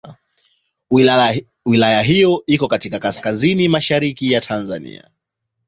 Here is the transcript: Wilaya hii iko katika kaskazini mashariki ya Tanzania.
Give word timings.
Wilaya 1.65 2.01
hii 2.01 2.37
iko 2.47 2.67
katika 2.67 2.99
kaskazini 2.99 3.67
mashariki 3.67 4.31
ya 4.31 4.41
Tanzania. 4.41 5.09